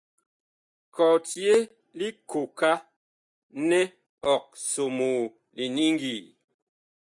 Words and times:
Kɔtye 0.95 1.53
likooka 1.99 2.71
nɛ 3.67 3.81
ɔg 4.33 4.43
somoo 4.71 5.21
liniŋgi. 5.55 6.15